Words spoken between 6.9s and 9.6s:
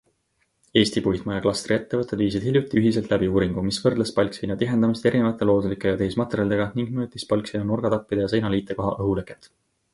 mõõtis palkseina nurgatappide ja seina liitekoha õhuleket.